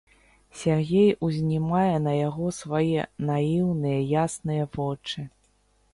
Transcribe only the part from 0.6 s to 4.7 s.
Сяргей узнімае на яго свае наіўныя, ясныя